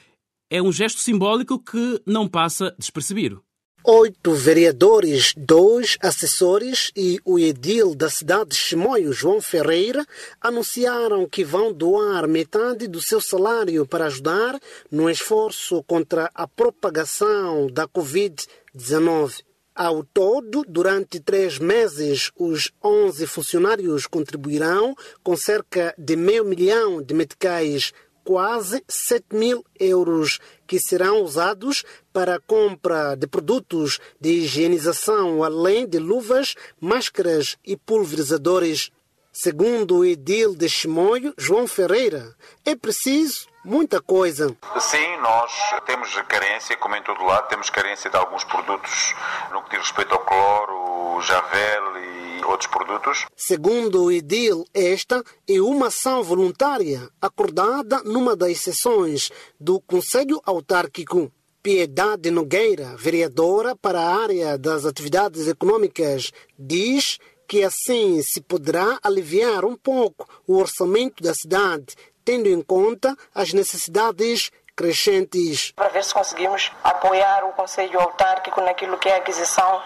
é 0.51 0.61
um 0.61 0.71
gesto 0.71 1.01
simbólico 1.01 1.57
que 1.57 1.99
não 2.05 2.27
passa 2.27 2.75
despercebido. 2.77 3.43
Oito 3.85 4.31
vereadores, 4.31 5.33
dois 5.35 5.97
assessores 5.99 6.89
e 6.95 7.19
o 7.25 7.37
edil 7.37 7.93
da 7.93 8.09
cidade 8.09 8.51
de 8.51 8.55
Chimoio, 8.55 9.11
João 9.11 9.41
Ferreira, 9.41 10.05
anunciaram 10.39 11.27
que 11.27 11.43
vão 11.43 11.73
doar 11.73 12.25
metade 12.25 12.87
do 12.87 13.01
seu 13.01 13.19
salário 13.19 13.85
para 13.85 14.05
ajudar 14.05 14.57
no 14.89 15.09
esforço 15.09 15.83
contra 15.83 16.31
a 16.33 16.47
propagação 16.47 17.67
da 17.67 17.85
Covid-19. 17.85 19.43
Ao 19.75 20.01
todo, 20.01 20.63
durante 20.65 21.19
três 21.19 21.59
meses, 21.59 22.31
os 22.37 22.71
11 22.81 23.27
funcionários 23.27 24.07
contribuirão 24.07 24.95
com 25.21 25.35
cerca 25.35 25.93
de 25.97 26.15
meio 26.15 26.45
milhão 26.45 27.01
de 27.01 27.13
meticais 27.13 27.91
quase 28.23 28.83
7 28.87 29.25
mil 29.31 29.65
euros 29.79 30.39
que 30.65 30.79
serão 30.79 31.21
usados 31.21 31.83
para 32.11 32.35
a 32.35 32.39
compra 32.39 33.15
de 33.15 33.27
produtos 33.27 33.99
de 34.19 34.29
higienização, 34.29 35.43
além 35.43 35.87
de 35.87 35.99
luvas, 35.99 36.55
máscaras 36.79 37.57
e 37.65 37.75
pulverizadores. 37.75 38.91
Segundo 39.31 39.97
o 39.97 40.05
edil 40.05 40.55
de 40.55 40.69
Chimoio, 40.69 41.33
João 41.37 41.67
Ferreira, 41.67 42.35
é 42.63 42.75
preciso 42.75 43.47
muita 43.63 44.01
coisa. 44.01 44.55
Sim, 44.79 45.17
nós 45.17 45.51
temos 45.85 46.13
carência, 46.27 46.77
como 46.77 46.95
em 46.95 47.01
todo 47.01 47.23
lado, 47.23 47.47
temos 47.47 47.69
carência 47.69 48.09
de 48.09 48.17
alguns 48.17 48.43
produtos 48.43 49.15
no 49.51 49.63
que 49.63 49.71
diz 49.71 49.79
respeito 49.79 50.13
ao 50.13 50.19
cloro, 50.19 51.21
javel 51.21 51.97
e 51.97 52.22
outros 52.45 52.69
produtos. 52.69 53.25
Segundo 53.35 54.05
o 54.05 54.11
Edil, 54.11 54.65
esta 54.73 55.23
é 55.47 55.59
uma 55.61 55.87
ação 55.87 56.23
voluntária 56.23 57.09
acordada 57.21 58.01
numa 58.03 58.35
das 58.35 58.59
sessões 58.59 59.31
do 59.59 59.79
Conselho 59.81 60.41
Autárquico. 60.45 61.31
Piedade 61.61 62.29
Nogueira, 62.29 62.93
vereadora 62.97 63.73
para 63.73 64.01
a 64.01 64.21
área 64.21 64.57
das 64.57 64.85
atividades 64.85 65.47
econômicas, 65.47 66.31
diz 66.59 67.17
que 67.47 67.63
assim 67.63 68.21
se 68.21 68.41
poderá 68.41 68.99
aliviar 69.01 69.63
um 69.63 69.75
pouco 69.75 70.27
o 70.45 70.57
orçamento 70.57 71.23
da 71.23 71.33
cidade, 71.33 71.95
tendo 72.25 72.49
em 72.49 72.61
conta 72.61 73.15
as 73.33 73.53
necessidades 73.53 74.51
crescentes. 74.75 75.71
Para 75.71 75.89
ver 75.89 76.03
se 76.03 76.13
conseguimos 76.13 76.71
apoiar 76.83 77.45
o 77.45 77.53
Conselho 77.53 77.99
Autárquico 77.99 78.59
naquilo 78.61 78.97
que 78.97 79.07
é 79.07 79.15
a 79.15 79.17
aquisição 79.17 79.81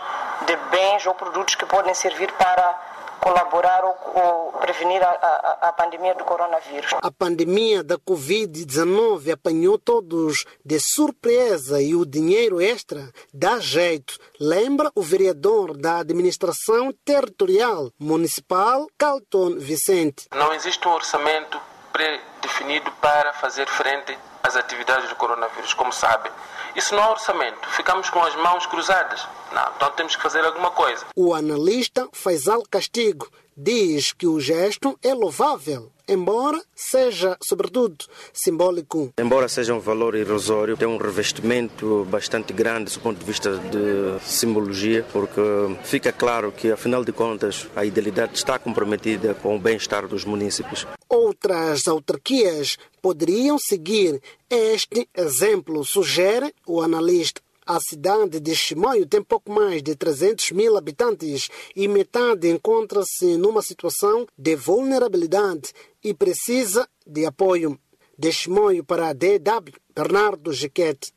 de 0.46 0.56
bens 0.70 1.06
ou 1.06 1.14
produtos 1.16 1.56
que 1.56 1.66
podem 1.66 1.94
servir 1.94 2.32
para 2.34 2.98
colaborar 3.20 3.84
ou, 3.84 3.98
ou 4.16 4.52
prevenir 4.54 5.04
a, 5.04 5.10
a, 5.10 5.70
a, 5.70 5.74
pandemia 5.74 6.14
do 6.16 6.24
coronavírus. 6.24 6.92
A 7.02 7.12
pandemia 7.12 7.84
da 7.84 7.98
Covid-19 7.98 9.34
apanhou 9.34 9.78
todos 9.78 10.46
de 10.64 10.80
surpresa 10.80 11.82
e 11.82 11.96
o 11.96 12.06
dinheiro 12.06 12.62
extra 12.62 13.12
dá 13.34 13.60
jeito. 13.60 14.18
Lembra 14.40 14.92
o 14.96 15.02
vereador 15.02 15.76
da 15.76 16.00
administração 16.00 16.94
territorial 17.04 17.92
municipal, 18.00 18.88
Calton 18.98 19.56
Vicente. 19.58 20.28
Não 20.34 20.54
existe 20.54 20.88
um 20.88 20.92
orçamento 20.92 21.60
pré-definido 21.92 22.92
para 23.02 23.34
fazer 23.34 23.68
frente 23.68 24.18
às 24.44 24.56
atividades 24.56 25.10
do 25.10 25.16
coronavírus, 25.16 25.74
como 25.74 25.92
sabem. 25.92 26.32
Isso 26.78 26.94
não 26.94 27.04
é 27.04 27.10
orçamento. 27.10 27.68
Ficamos 27.70 28.08
com 28.12 28.22
as 28.22 28.36
mãos 28.36 28.68
cruzadas. 28.68 29.28
Não, 29.52 29.72
então 29.76 29.92
temos 29.94 30.16
que 30.16 30.22
fazer 30.22 30.46
alguma 30.46 30.70
coisa. 30.70 31.04
O 31.16 31.34
analista 31.34 32.08
Faisal 32.14 32.62
Castigo 32.70 33.28
diz 33.58 34.14
que 34.14 34.28
o 34.28 34.40
gesto 34.40 34.96
é 35.04 35.12
louvável, 35.12 35.92
embora 36.08 36.62
seja, 36.76 37.36
sobretudo, 37.42 38.06
simbólico. 38.32 39.12
Embora 39.18 39.48
seja 39.48 39.74
um 39.74 39.80
valor 39.80 40.14
irrisório, 40.14 40.78
tem 40.78 40.88
um 40.88 40.98
revestimento 40.98 42.06
bastante 42.08 42.54
grande 42.54 42.94
do 42.94 43.00
ponto 43.00 43.18
de 43.18 43.26
vista 43.26 43.58
de 43.58 44.24
simbologia, 44.24 45.04
porque 45.12 45.42
fica 45.84 46.12
claro 46.12 46.52
que, 46.52 46.72
afinal 46.72 47.04
de 47.04 47.12
contas, 47.12 47.68
a 47.76 47.84
idealidade 47.84 48.36
está 48.36 48.60
comprometida 48.60 49.34
com 49.34 49.56
o 49.56 49.60
bem-estar 49.60 50.08
dos 50.08 50.24
municípios. 50.24 50.86
Outras 51.10 51.88
autarquias 51.88 52.78
poderiam 53.02 53.58
seguir 53.58 54.22
este 54.50 55.08
exemplo, 55.16 55.86
sugere 55.86 56.54
o 56.66 56.82
analista. 56.82 57.42
A 57.66 57.80
cidade 57.82 58.40
de 58.40 58.56
Chimoio 58.56 59.06
tem 59.06 59.22
pouco 59.22 59.52
mais 59.52 59.84
de 59.84 59.94
300 59.94 60.52
mil 60.52 60.78
habitantes 60.78 61.50
e 61.76 61.88
metade 61.88 62.50
encontra-se 62.50 63.36
numa 63.36 63.62
situação 63.62 64.26
de 64.38 64.56
vulnerabilidade 64.56 65.74
e 66.02 66.14
precisa 66.14 66.88
de 67.06 67.26
apoio. 67.26 67.78
De 68.18 68.32
Chimoio 68.32 68.84
para 68.84 69.10
a 69.10 69.14
DW, 69.14 69.74
Bernardo 69.94 70.54
Jequete. 70.54 71.14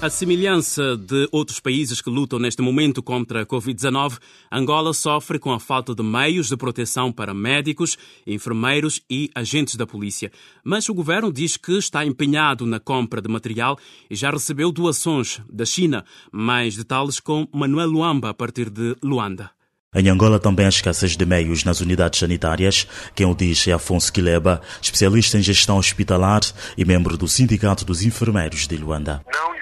A 0.00 0.08
semelhança 0.08 0.96
de 0.96 1.28
outros 1.32 1.58
países 1.58 2.00
que 2.00 2.08
lutam 2.08 2.38
neste 2.38 2.62
momento 2.62 3.02
contra 3.02 3.42
a 3.42 3.46
Covid-19, 3.46 4.18
Angola 4.50 4.94
sofre 4.94 5.40
com 5.40 5.52
a 5.52 5.58
falta 5.58 5.92
de 5.92 6.04
meios 6.04 6.48
de 6.48 6.56
proteção 6.56 7.10
para 7.10 7.34
médicos, 7.34 7.98
enfermeiros 8.24 9.00
e 9.10 9.28
agentes 9.34 9.74
da 9.74 9.88
polícia. 9.88 10.30
Mas 10.62 10.88
o 10.88 10.94
governo 10.94 11.32
diz 11.32 11.56
que 11.56 11.76
está 11.76 12.06
empenhado 12.06 12.64
na 12.64 12.78
compra 12.78 13.20
de 13.20 13.28
material 13.28 13.76
e 14.08 14.14
já 14.14 14.30
recebeu 14.30 14.70
doações 14.70 15.40
da 15.50 15.64
China. 15.64 16.04
Mais 16.30 16.76
detalhes 16.76 17.18
com 17.18 17.48
Manuel 17.52 17.88
Luamba, 17.88 18.30
a 18.30 18.34
partir 18.34 18.70
de 18.70 18.94
Luanda. 19.02 19.50
Em 19.92 20.08
Angola 20.08 20.38
também 20.38 20.66
há 20.66 20.68
escassez 20.68 21.16
de 21.16 21.26
meios 21.26 21.64
nas 21.64 21.80
unidades 21.80 22.20
sanitárias. 22.20 22.86
Quem 23.16 23.26
o 23.26 23.34
diz 23.34 23.66
é 23.66 23.72
Afonso 23.72 24.12
Quileba, 24.12 24.60
especialista 24.80 25.38
em 25.38 25.42
gestão 25.42 25.76
hospitalar 25.76 26.42
e 26.76 26.84
membro 26.84 27.16
do 27.16 27.26
Sindicato 27.26 27.84
dos 27.84 28.04
Enfermeiros 28.04 28.68
de 28.68 28.76
Luanda. 28.76 29.24
Não 29.32 29.57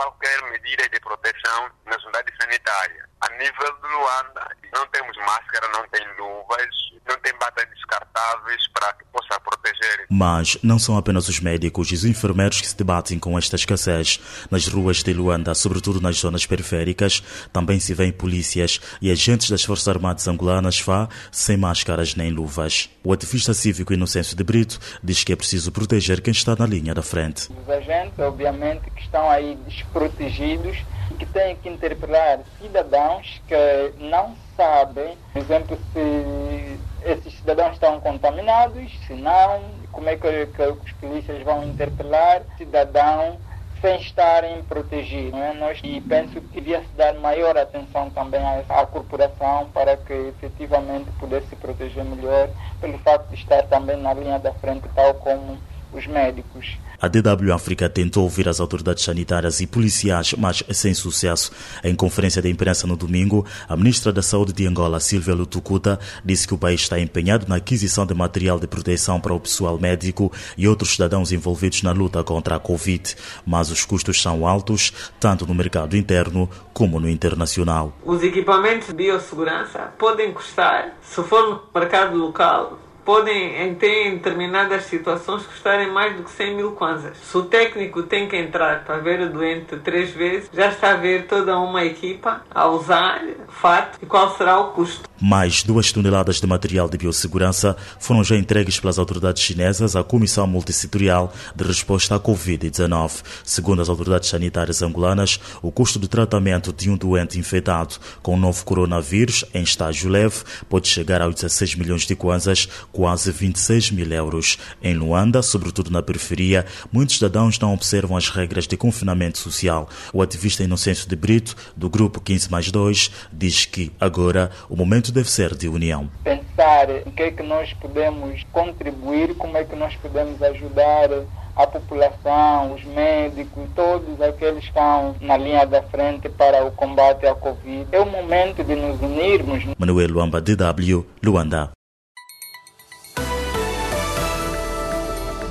qualquer 0.00 0.42
medida 0.50 0.88
de 0.88 0.98
proteção 1.00 1.68
nas 1.84 2.02
unidades 2.04 2.34
sanitárias. 2.40 3.04
A 3.20 3.28
nível 3.36 3.76
de 3.82 3.88
Luanda, 3.88 4.48
não 4.72 4.86
temos 4.86 5.14
máscara, 5.18 5.68
não 5.74 5.86
tem 5.88 6.06
luvas, 6.18 6.70
não 7.06 7.18
tem 7.20 7.36
batas 7.38 7.68
descartáveis 7.68 8.66
para 8.68 8.94
que 8.94 9.04
possa 9.12 9.38
proteger. 9.40 10.06
Mas 10.08 10.56
não 10.62 10.78
são 10.78 10.96
apenas 10.96 11.28
os 11.28 11.38
médicos 11.40 11.90
e 11.90 11.94
os 11.94 12.04
enfermeiros 12.06 12.62
que 12.62 12.68
se 12.68 12.76
debatem 12.76 13.18
com 13.18 13.36
esta 13.36 13.56
escassez. 13.56 14.18
Nas 14.50 14.66
ruas 14.68 15.02
de 15.02 15.12
Luanda, 15.12 15.54
sobretudo 15.54 16.00
nas 16.00 16.16
zonas 16.16 16.46
periféricas, 16.46 17.22
também 17.52 17.78
se 17.78 17.92
vêem 17.92 18.12
polícias 18.12 18.80
e 19.02 19.10
agentes 19.10 19.50
das 19.50 19.64
Forças 19.64 19.88
Armadas 19.88 20.26
angolanas 20.28 20.78
FA 20.78 21.10
sem 21.30 21.58
máscaras 21.58 22.14
nem 22.14 22.30
luvas. 22.30 22.88
O 23.04 23.12
ativista 23.12 23.52
cívico 23.52 23.92
Inocêncio 23.92 24.34
de 24.34 24.44
Brito 24.44 24.78
diz 25.02 25.24
que 25.24 25.32
é 25.32 25.36
preciso 25.36 25.70
proteger 25.70 26.22
quem 26.22 26.32
está 26.32 26.56
na 26.56 26.66
linha 26.66 26.94
da 26.94 27.02
frente. 27.02 27.52
Os 27.52 27.68
agentes, 27.68 28.18
obviamente, 28.18 28.88
que 28.90 29.02
estão 29.02 29.28
aí 29.28 29.58
desprotegidos 29.90 30.84
que 31.18 31.26
têm 31.26 31.56
que 31.56 31.68
interpelar 31.68 32.40
cidadãos 32.60 33.42
que 33.46 33.94
não 33.98 34.36
sabem, 34.56 35.18
por 35.32 35.42
exemplo, 35.42 35.78
se 35.92 36.78
esses 37.04 37.34
cidadãos 37.38 37.74
estão 37.74 38.00
contaminados, 38.00 38.90
se 39.06 39.14
não, 39.14 39.62
como 39.90 40.08
é 40.08 40.16
que, 40.16 40.46
que 40.46 40.62
os 40.62 40.92
polícias 40.92 41.42
vão 41.42 41.64
interpelar 41.64 42.42
cidadão 42.56 43.38
sem 43.80 43.96
estarem 43.96 44.62
protegidos. 44.64 45.38
É? 45.40 45.54
Nós, 45.54 45.80
e 45.82 46.00
penso 46.02 46.40
que 46.40 46.60
devia 46.60 46.80
se 46.80 46.94
dar 46.96 47.14
maior 47.14 47.56
atenção 47.56 48.10
também 48.10 48.40
à, 48.40 48.62
à 48.68 48.86
corporação 48.86 49.68
para 49.72 49.96
que 49.96 50.12
efetivamente 50.12 51.10
pudesse 51.18 51.48
se 51.48 51.56
proteger 51.56 52.04
melhor, 52.04 52.50
pelo 52.80 52.98
facto 52.98 53.28
de 53.30 53.36
estar 53.36 53.62
também 53.64 53.96
na 53.96 54.12
linha 54.12 54.38
da 54.38 54.52
frente, 54.52 54.86
tal 54.94 55.14
como 55.14 55.58
os 55.92 56.06
médicos. 56.06 56.78
A 57.00 57.08
DW 57.08 57.50
África 57.54 57.88
tentou 57.88 58.24
ouvir 58.24 58.46
as 58.46 58.60
autoridades 58.60 59.04
sanitárias 59.04 59.60
e 59.60 59.66
policiais, 59.66 60.34
mas 60.36 60.62
sem 60.70 60.92
sucesso. 60.92 61.50
Em 61.82 61.94
conferência 61.94 62.42
de 62.42 62.50
imprensa 62.50 62.86
no 62.86 62.94
domingo, 62.94 63.46
a 63.66 63.74
ministra 63.74 64.12
da 64.12 64.20
Saúde 64.20 64.52
de 64.52 64.66
Angola, 64.66 65.00
Silvia 65.00 65.34
Lutucuta, 65.34 65.98
disse 66.22 66.46
que 66.46 66.52
o 66.52 66.58
país 66.58 66.82
está 66.82 67.00
empenhado 67.00 67.46
na 67.48 67.56
aquisição 67.56 68.04
de 68.04 68.12
material 68.12 68.60
de 68.60 68.66
proteção 68.66 69.18
para 69.18 69.32
o 69.32 69.40
pessoal 69.40 69.78
médico 69.78 70.30
e 70.58 70.68
outros 70.68 70.90
cidadãos 70.90 71.32
envolvidos 71.32 71.82
na 71.82 71.92
luta 71.92 72.22
contra 72.22 72.56
a 72.56 72.60
Covid, 72.60 73.16
mas 73.46 73.70
os 73.70 73.82
custos 73.86 74.20
são 74.20 74.46
altos, 74.46 74.92
tanto 75.18 75.46
no 75.46 75.54
mercado 75.54 75.96
interno 75.96 76.50
como 76.74 77.00
no 77.00 77.08
internacional. 77.08 77.94
Os 78.04 78.22
equipamentos 78.22 78.88
de 78.88 78.94
biossegurança 78.94 79.92
podem 79.98 80.32
custar, 80.32 80.98
se 81.00 81.22
for 81.22 81.48
no 81.48 81.80
mercado 81.80 82.16
local, 82.18 82.78
podem, 83.10 83.60
em, 83.60 83.74
ter 83.74 84.06
em 84.06 84.14
determinadas 84.14 84.84
situações, 84.84 85.44
custarem 85.44 85.90
mais 85.90 86.14
do 86.14 86.22
que 86.22 86.30
100 86.30 86.54
mil 86.54 86.72
kwanzas. 86.76 87.16
Se 87.16 87.36
o 87.36 87.42
técnico 87.42 88.04
tem 88.04 88.28
que 88.28 88.36
entrar 88.36 88.84
para 88.84 88.98
ver 88.98 89.20
o 89.22 89.30
doente 89.30 89.76
três 89.78 90.10
vezes, 90.10 90.48
já 90.52 90.68
está 90.68 90.92
a 90.92 90.94
ver 90.94 91.26
toda 91.26 91.58
uma 91.58 91.84
equipa 91.84 92.44
a 92.48 92.68
usar 92.68 93.20
fato 93.48 93.98
e 94.00 94.06
qual 94.06 94.30
será 94.36 94.60
o 94.60 94.68
custo. 94.68 95.09
Mais 95.20 95.62
duas 95.62 95.92
toneladas 95.92 96.40
de 96.40 96.46
material 96.46 96.88
de 96.88 96.96
biossegurança 96.96 97.76
foram 97.98 98.24
já 98.24 98.36
entregues 98.36 98.80
pelas 98.80 98.98
autoridades 98.98 99.42
chinesas 99.42 99.94
à 99.94 100.02
Comissão 100.02 100.46
Multissetorial 100.46 101.30
de 101.54 101.62
Resposta 101.62 102.14
à 102.14 102.20
Covid-19. 102.20 103.22
Segundo 103.44 103.82
as 103.82 103.90
autoridades 103.90 104.30
sanitárias 104.30 104.80
angolanas, 104.80 105.38
o 105.60 105.70
custo 105.70 105.98
de 105.98 106.08
tratamento 106.08 106.72
de 106.72 106.88
um 106.88 106.96
doente 106.96 107.38
infectado 107.38 107.96
com 108.22 108.34
o 108.34 108.38
novo 108.38 108.64
coronavírus 108.64 109.44
em 109.52 109.62
estágio 109.62 110.08
leve 110.08 110.36
pode 110.70 110.88
chegar 110.88 111.20
a 111.20 111.28
16 111.28 111.74
milhões 111.74 112.06
de 112.06 112.16
kwanzas, 112.16 112.66
quase 112.90 113.30
26 113.30 113.90
mil 113.90 114.10
euros. 114.10 114.56
Em 114.82 114.94
Luanda, 114.94 115.42
sobretudo 115.42 115.90
na 115.90 116.02
periferia, 116.02 116.64
muitos 116.90 117.16
cidadãos 117.16 117.58
não 117.58 117.74
observam 117.74 118.16
as 118.16 118.30
regras 118.30 118.66
de 118.66 118.74
confinamento 118.74 119.36
social. 119.36 119.86
O 120.14 120.22
ativista 120.22 120.64
Inocêncio 120.64 121.06
de 121.06 121.14
Brito, 121.14 121.54
do 121.76 121.90
grupo 121.90 122.22
15 122.22 122.50
mais 122.50 122.70
2, 122.70 123.10
diz 123.30 123.66
que 123.66 123.92
agora 124.00 124.50
o 124.70 124.74
momento 124.74 125.09
deve 125.10 125.30
ser 125.30 125.54
de 125.54 125.68
união. 125.68 126.08
Pensar 126.24 126.90
em 127.06 127.10
que 127.10 127.22
é 127.22 127.30
que 127.30 127.42
nós 127.42 127.72
podemos 127.74 128.44
contribuir, 128.52 129.34
como 129.34 129.56
é 129.56 129.64
que 129.64 129.76
nós 129.76 129.94
podemos 129.96 130.42
ajudar 130.42 131.10
a 131.56 131.66
população, 131.66 132.74
os 132.74 132.84
médicos, 132.84 133.68
todos 133.74 134.20
aqueles 134.20 134.60
que 134.60 134.68
estão 134.68 135.14
na 135.20 135.36
linha 135.36 135.66
da 135.66 135.82
frente 135.82 136.28
para 136.28 136.64
o 136.64 136.72
combate 136.72 137.26
à 137.26 137.34
Covid. 137.34 137.86
É 137.92 138.00
o 138.00 138.06
momento 138.06 138.64
de 138.64 138.74
nos 138.74 139.00
unirmos. 139.00 139.64
Manuel 139.78 140.08
Luamba, 140.08 140.40
DW, 140.40 141.04
Luanda. 141.22 141.70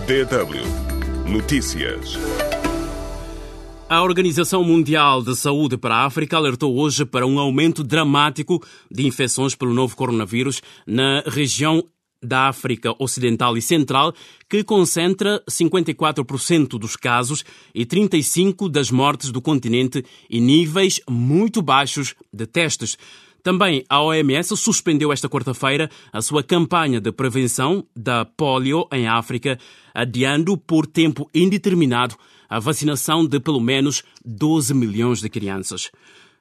DW 0.07 0.89
Notícias. 1.29 2.17
A 3.89 4.03
Organização 4.03 4.63
Mundial 4.63 5.23
de 5.23 5.35
Saúde 5.35 5.75
para 5.75 5.95
a 5.95 6.05
África 6.05 6.37
alertou 6.37 6.77
hoje 6.77 7.03
para 7.05 7.25
um 7.25 7.39
aumento 7.39 7.83
dramático 7.83 8.63
de 8.89 9.07
infecções 9.07 9.55
pelo 9.55 9.73
novo 9.73 9.95
coronavírus 9.95 10.61
na 10.85 11.23
região 11.25 11.83
da 12.23 12.49
África 12.49 12.93
Ocidental 12.99 13.57
e 13.57 13.63
Central, 13.63 14.13
que 14.47 14.63
concentra 14.63 15.41
54% 15.49 16.77
dos 16.77 16.95
casos 16.95 17.43
e 17.73 17.83
35% 17.83 18.69
das 18.69 18.91
mortes 18.91 19.31
do 19.31 19.41
continente 19.41 20.05
e 20.29 20.39
níveis 20.39 21.01
muito 21.09 21.59
baixos 21.59 22.13
de 22.31 22.45
testes. 22.45 22.95
Também 23.41 23.83
a 23.89 24.03
OMS 24.03 24.55
suspendeu 24.55 25.11
esta 25.11 25.27
quarta-feira 25.27 25.89
a 26.13 26.21
sua 26.21 26.43
campanha 26.43 27.01
de 27.01 27.11
prevenção 27.11 27.83
da 27.95 28.23
polio 28.23 28.87
em 28.93 29.07
África, 29.07 29.57
adiando 29.95 30.55
por 30.55 30.85
tempo 30.85 31.27
indeterminado 31.33 32.15
a 32.49 32.59
vacinação 32.59 33.25
de 33.25 33.39
pelo 33.39 33.59
menos 33.59 34.03
12 34.25 34.73
milhões 34.73 35.21
de 35.21 35.29
crianças. 35.29 35.91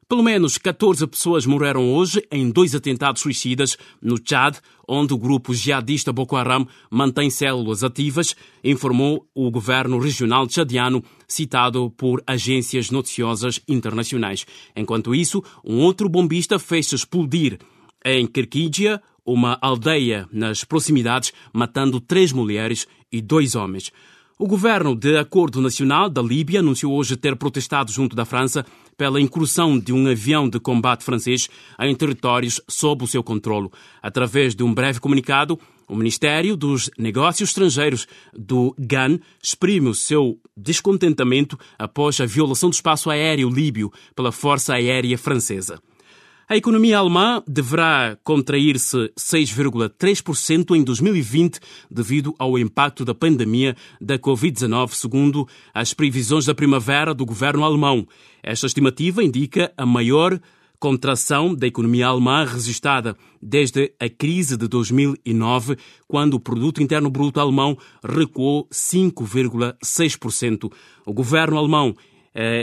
Pelo 0.08 0.22
menos 0.22 0.56
14 0.56 1.06
pessoas 1.06 1.44
morreram 1.44 1.92
hoje 1.92 2.26
em 2.32 2.50
dois 2.50 2.74
atentados 2.74 3.20
suicidas 3.20 3.76
no 4.00 4.16
Chad, 4.16 4.56
onde 4.88 5.12
o 5.12 5.18
grupo 5.18 5.52
jihadista 5.52 6.10
Boko 6.10 6.34
Haram 6.34 6.66
mantém 6.90 7.28
células 7.28 7.84
ativas, 7.84 8.34
informou 8.64 9.28
o 9.34 9.50
governo 9.50 9.98
regional 9.98 10.48
chadiano, 10.48 11.04
citado 11.28 11.90
por 11.90 12.22
agências 12.26 12.90
noticiosas 12.90 13.60
internacionais. 13.68 14.46
Enquanto 14.74 15.14
isso, 15.14 15.44
um 15.62 15.80
outro 15.80 16.08
bombista 16.08 16.58
fez-se 16.58 16.94
explodir 16.94 17.58
em 18.02 18.26
Kirkídia, 18.26 19.02
uma 19.26 19.58
aldeia 19.60 20.26
nas 20.32 20.64
proximidades, 20.64 21.34
matando 21.52 22.00
três 22.00 22.32
mulheres 22.32 22.88
e 23.12 23.20
dois 23.20 23.54
homens. 23.54 23.92
O 24.40 24.46
governo 24.46 24.94
de 24.94 25.16
Acordo 25.18 25.60
Nacional 25.60 26.08
da 26.08 26.22
Líbia 26.22 26.60
anunciou 26.60 26.94
hoje 26.94 27.16
ter 27.16 27.34
protestado 27.34 27.90
junto 27.90 28.14
da 28.14 28.24
França 28.24 28.64
pela 28.96 29.20
incursão 29.20 29.76
de 29.76 29.92
um 29.92 30.06
avião 30.06 30.48
de 30.48 30.60
combate 30.60 31.02
francês 31.02 31.48
em 31.80 31.92
territórios 31.92 32.60
sob 32.68 33.02
o 33.02 33.06
seu 33.08 33.20
controlo. 33.20 33.72
Através 34.00 34.54
de 34.54 34.62
um 34.62 34.72
breve 34.72 35.00
comunicado, 35.00 35.58
o 35.88 35.96
Ministério 35.96 36.56
dos 36.56 36.88
Negócios 36.96 37.50
Estrangeiros 37.50 38.06
do 38.32 38.72
GAN 38.78 39.18
exprime 39.42 39.88
o 39.88 39.94
seu 39.94 40.38
descontentamento 40.56 41.58
após 41.76 42.20
a 42.20 42.24
violação 42.24 42.70
do 42.70 42.74
espaço 42.74 43.10
aéreo 43.10 43.50
líbio 43.50 43.92
pela 44.14 44.30
Força 44.30 44.74
Aérea 44.74 45.18
Francesa. 45.18 45.80
A 46.50 46.56
economia 46.56 46.96
alemã 46.96 47.42
deverá 47.46 48.16
contrair-se 48.24 49.12
6,3% 49.18 50.74
em 50.74 50.82
2020 50.82 51.60
devido 51.90 52.34
ao 52.38 52.58
impacto 52.58 53.04
da 53.04 53.14
pandemia 53.14 53.76
da 54.00 54.18
Covid-19, 54.18 54.94
segundo 54.94 55.46
as 55.74 55.92
previsões 55.92 56.46
da 56.46 56.54
primavera 56.54 57.12
do 57.12 57.26
governo 57.26 57.64
alemão. 57.64 58.08
Esta 58.42 58.66
estimativa 58.66 59.22
indica 59.22 59.70
a 59.76 59.84
maior 59.84 60.40
contração 60.80 61.54
da 61.54 61.66
economia 61.66 62.06
alemã 62.06 62.46
registrada 62.46 63.14
desde 63.42 63.92
a 64.00 64.08
crise 64.08 64.56
de 64.56 64.66
2009, 64.68 65.76
quando 66.06 66.32
o 66.32 66.40
produto 66.40 66.82
interno 66.82 67.10
bruto 67.10 67.40
alemão 67.40 67.76
recuou 68.02 68.66
5,6%. 68.72 70.72
O 71.04 71.12
governo 71.12 71.58
alemão 71.58 71.94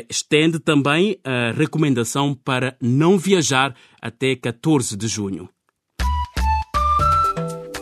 estende 0.10 0.60
também 0.60 1.18
a 1.24 1.52
recomendação 1.52 2.34
para 2.34 2.76
não 2.82 3.18
viajar 3.18 3.76
até 4.02 4.36
14 4.36 4.96
de 4.96 5.08
junho. 5.08 5.50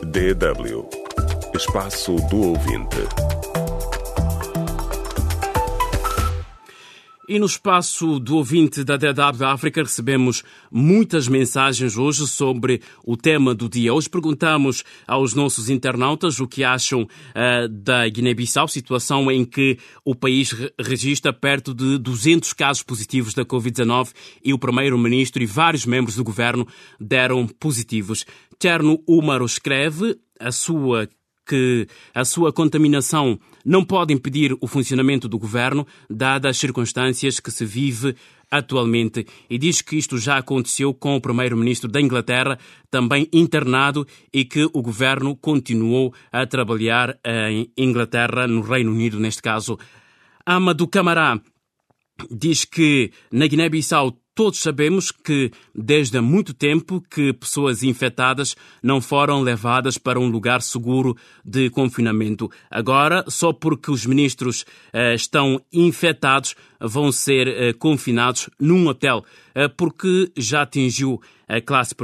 DW 0.01 1.03
Espaço 1.55 2.15
do 2.31 2.49
Ouvinte. 2.49 2.97
E 7.27 7.39
no 7.39 7.45
espaço 7.45 8.19
do 8.19 8.35
ouvinte 8.35 8.83
da 8.83 8.97
DW 8.97 9.45
África 9.45 9.81
recebemos 9.81 10.43
muitas 10.69 11.25
mensagens 11.25 11.97
hoje 11.97 12.27
sobre 12.27 12.81
o 13.05 13.15
tema 13.15 13.55
do 13.55 13.69
dia. 13.69 13.93
Hoje 13.93 14.09
perguntamos 14.09 14.83
aos 15.07 15.33
nossos 15.33 15.69
internautas 15.69 16.41
o 16.41 16.47
que 16.47 16.65
acham 16.65 17.03
uh, 17.03 17.69
da 17.69 18.09
Guiné-Bissau, 18.09 18.67
situação 18.67 19.31
em 19.31 19.45
que 19.45 19.77
o 20.03 20.13
país 20.13 20.51
re 20.51 20.73
registra 20.77 21.31
perto 21.31 21.73
de 21.73 21.97
200 21.97 22.51
casos 22.51 22.83
positivos 22.83 23.33
da 23.33 23.45
Covid-19 23.45 24.11
e 24.43 24.53
o 24.53 24.59
primeiro-ministro 24.59 25.41
e 25.41 25.45
vários 25.45 25.85
membros 25.85 26.17
do 26.17 26.25
governo 26.25 26.67
deram 26.99 27.47
positivos. 27.47 28.25
Terno 28.59 29.01
Umaro 29.07 29.45
escreve 29.45 30.17
a 30.37 30.51
sua 30.51 31.07
que 31.47 31.87
a 32.13 32.25
sua 32.25 32.51
contaminação 32.51 33.39
não 33.65 33.83
pode 33.83 34.13
impedir 34.13 34.55
o 34.59 34.67
funcionamento 34.67 35.27
do 35.27 35.39
governo, 35.39 35.87
dadas 36.09 36.51
as 36.51 36.57
circunstâncias 36.57 37.39
que 37.39 37.51
se 37.51 37.65
vive 37.65 38.15
atualmente, 38.51 39.25
e 39.49 39.57
diz 39.57 39.81
que 39.81 39.95
isto 39.95 40.17
já 40.17 40.37
aconteceu 40.37 40.93
com 40.93 41.15
o 41.15 41.21
primeiro-ministro 41.21 41.89
da 41.89 41.99
Inglaterra, 41.99 42.59
também 42.91 43.27
internado, 43.33 44.05
e 44.31 44.45
que 44.45 44.69
o 44.73 44.81
governo 44.81 45.35
continuou 45.35 46.13
a 46.31 46.45
trabalhar 46.45 47.17
em 47.25 47.71
Inglaterra, 47.75 48.47
no 48.47 48.61
Reino 48.61 48.91
Unido, 48.91 49.19
neste 49.19 49.41
caso. 49.41 49.79
Amadou 50.45 50.87
Camará 50.87 51.41
diz 52.29 52.65
que 52.65 53.11
na 53.31 53.47
Guiné-Bissau 53.47 54.17
Todos 54.35 54.59
sabemos 54.61 55.11
que, 55.11 55.51
desde 55.75 56.17
há 56.17 56.21
muito 56.21 56.55
tempo, 56.55 56.99
que 57.07 57.31
pessoas 57.33 57.83
infectadas 57.83 58.55
não 58.81 58.99
foram 58.99 59.41
levadas 59.41 59.99
para 59.99 60.19
um 60.19 60.27
lugar 60.27 60.63
seguro 60.63 61.15
de 61.45 61.69
confinamento. 61.69 62.49
Agora, 62.69 63.23
só 63.27 63.53
porque 63.53 63.91
os 63.91 64.07
ministros 64.07 64.65
eh, 64.91 65.13
estão 65.13 65.61
infectados, 65.71 66.55
vão 66.83 67.11
ser 67.11 67.47
eh, 67.47 67.73
confinados 67.73 68.49
num 68.59 68.85
hotel, 68.87 69.23
eh, 69.55 69.69
porque 69.69 70.29
já 70.37 70.63
atingiu 70.63 71.21
a 71.47 71.61
classe 71.61 71.95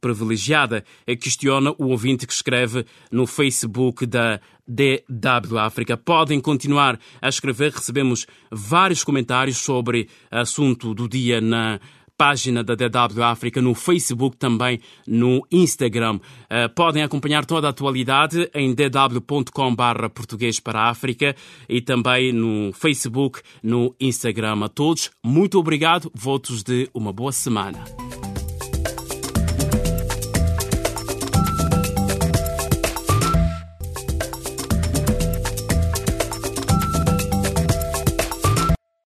privilegiada, 0.00 0.84
eh, 1.06 1.16
questiona 1.16 1.72
o 1.78 1.86
ouvinte 1.88 2.26
que 2.26 2.32
escreve 2.32 2.86
no 3.10 3.26
Facebook 3.26 4.06
da 4.06 4.40
DW 4.66 5.58
África. 5.58 5.96
Podem 5.96 6.40
continuar 6.40 7.00
a 7.20 7.28
escrever, 7.28 7.72
recebemos 7.72 8.26
vários 8.50 9.02
comentários 9.02 9.56
sobre 9.56 10.08
assunto 10.30 10.94
do 10.94 11.08
dia 11.08 11.40
na 11.40 11.80
página 12.18 12.64
da 12.64 12.74
DW 12.74 13.22
África 13.22 13.62
no 13.62 13.74
Facebook, 13.74 14.36
também 14.36 14.80
no 15.06 15.46
Instagram. 15.52 16.16
Uh, 16.16 16.68
podem 16.74 17.04
acompanhar 17.04 17.46
toda 17.46 17.68
a 17.68 17.70
atualidade 17.70 18.50
em 18.52 18.74
dw.com/barra 18.74 20.10
português 20.10 20.58
para 20.58 20.80
a 20.80 20.90
África 20.90 21.36
e 21.68 21.80
também 21.80 22.32
no 22.32 22.72
Facebook, 22.72 23.40
no 23.62 23.94
Instagram. 24.00 24.64
A 24.64 24.68
todos, 24.68 25.10
muito 25.24 25.58
obrigado. 25.58 26.10
Votos 26.12 26.64
de 26.64 26.90
uma 26.92 27.12
boa 27.12 27.30
semana. 27.30 27.78